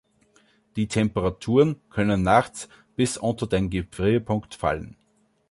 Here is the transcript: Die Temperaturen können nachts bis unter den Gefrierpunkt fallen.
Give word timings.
Die 0.77 0.87
Temperaturen 0.87 1.79
können 1.91 2.23
nachts 2.23 2.67
bis 2.95 3.17
unter 3.17 3.45
den 3.45 3.69
Gefrierpunkt 3.69 4.55
fallen. 4.55 4.97